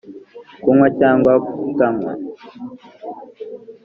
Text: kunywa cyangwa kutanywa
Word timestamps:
kunywa 0.61 0.87
cyangwa 0.99 1.31
kutanywa 1.47 2.11